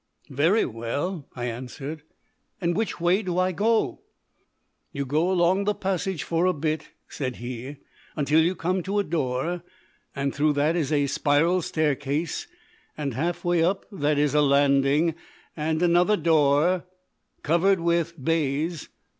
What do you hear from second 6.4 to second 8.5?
a bit," said he, "until